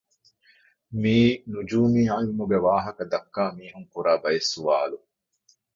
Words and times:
މިއީ 1.01 1.29
ނުޖޫމީ 1.51 2.01
ޢިލްމުގެ 2.13 2.59
ވާހަކަ 2.65 3.03
ދައްކާ 3.11 3.43
މީހުން 3.57 3.87
ކުރާ 3.93 4.13
ބައެއް 4.23 4.49
ސުވާލު 4.53 4.97